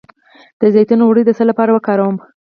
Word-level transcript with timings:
د 0.59 0.61
زیتون 0.73 0.99
غوړي 1.07 1.23
د 1.25 1.31
څه 1.37 1.43
لپاره 1.49 1.71
وکاروم؟ 1.73 2.15